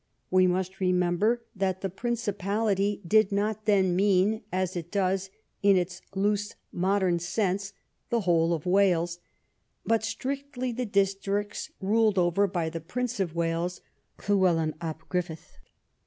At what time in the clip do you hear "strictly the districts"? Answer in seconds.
10.03-11.69